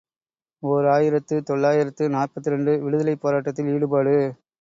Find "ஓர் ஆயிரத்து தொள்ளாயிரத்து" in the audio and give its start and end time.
0.69-2.05